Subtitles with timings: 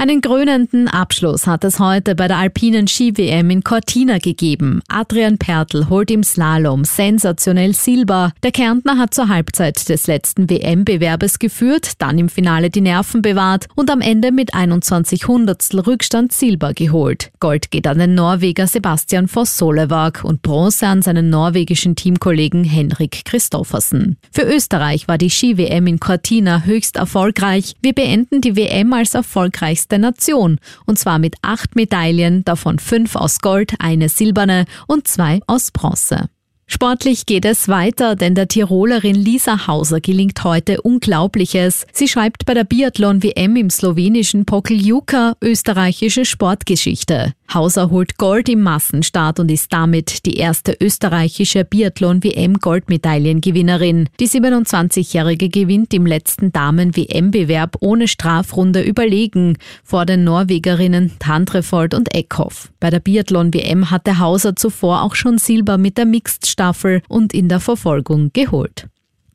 [0.00, 4.80] Einen krönenden Abschluss hat es heute bei der alpinen Ski-WM in Cortina gegeben.
[4.88, 8.32] Adrian Pertl holt im Slalom sensationell Silber.
[8.42, 13.66] Der Kärntner hat zur Halbzeit des letzten WM-Bewerbes geführt, dann im Finale die Nerven bewahrt
[13.74, 17.30] und am Ende mit 21 Hundertstel Rückstand Silber geholt.
[17.38, 23.26] Gold geht an den Norweger Sebastian Voss Solevag und Bronze an seinen norwegischen Teamkollegen Henrik
[23.26, 24.16] Christoffersen.
[24.32, 27.74] Für Österreich war die Ski-WM in Cortina höchst erfolgreich.
[27.82, 30.58] Wir beenden die WM als erfolgreichste der Nation.
[30.86, 36.28] Und zwar mit acht Medaillen, davon fünf aus Gold, eine silberne und zwei aus Bronze.
[36.72, 41.84] Sportlich geht es weiter, denn der Tirolerin Lisa Hauser gelingt heute Unglaubliches.
[41.92, 47.32] Sie schreibt bei der Biathlon-WM im slowenischen Pokljuka österreichische Sportgeschichte.
[47.52, 54.08] Hauser holt Gold im Massenstart und ist damit die erste österreichische Biathlon-WM-Goldmedaillengewinnerin.
[54.20, 62.70] Die 27-Jährige gewinnt im letzten Damen-WM-Bewerb ohne Strafrunde überlegen vor den Norwegerinnen Tandrevold und Eckhoff.
[62.78, 67.60] Bei der Biathlon-WM hatte Hauser zuvor auch schon Silber mit der Mixed-Staffel und in der
[67.60, 68.89] Verfolgung geholt.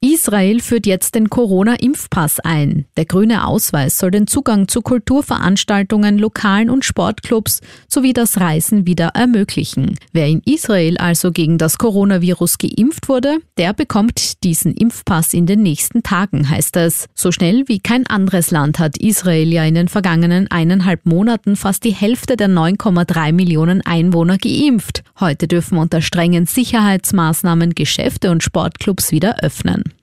[0.06, 2.86] Israel führt jetzt den Corona-Impfpass ein.
[2.96, 9.08] Der grüne Ausweis soll den Zugang zu Kulturveranstaltungen, Lokalen und Sportclubs sowie das Reisen wieder
[9.16, 9.98] ermöglichen.
[10.14, 15.64] Wer in Israel also gegen das Coronavirus geimpft wurde, der bekommt diesen Impfpass in den
[15.64, 17.08] nächsten Tagen, heißt es.
[17.16, 21.84] So schnell wie kein anderes Land hat Israel ja in den vergangenen eineinhalb Monaten fast
[21.84, 25.04] die Hälfte der 9,3 Millionen Einwohner geimpft.
[25.20, 29.95] Heute dürfen unter strengen Sicherheitsmaßnahmen Geschäfte und Sportclubs wieder öffnen.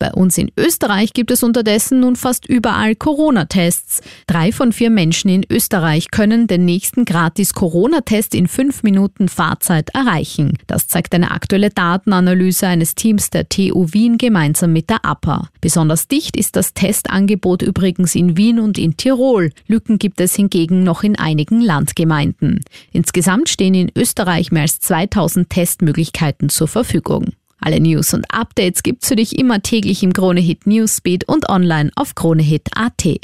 [0.00, 4.00] Bei uns in Österreich gibt es unterdessen nun fast überall Corona-Tests.
[4.26, 9.90] Drei von vier Menschen in Österreich können den nächsten gratis Corona-Test in fünf Minuten Fahrzeit
[9.90, 10.56] erreichen.
[10.66, 15.50] Das zeigt eine aktuelle Datenanalyse eines Teams der TU Wien gemeinsam mit der APA.
[15.60, 19.50] Besonders dicht ist das Testangebot übrigens in Wien und in Tirol.
[19.66, 22.60] Lücken gibt es hingegen noch in einigen Landgemeinden.
[22.90, 27.34] Insgesamt stehen in Österreich mehr als 2000 Testmöglichkeiten zur Verfügung.
[27.60, 32.14] Alle News und Updates gibt's für dich immer täglich im Kronehit Newsbeat und online auf
[32.14, 33.20] kronehit.at.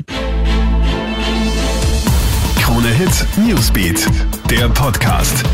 [2.60, 4.06] Kronehit Newsbeat,
[4.50, 5.44] der Podcast.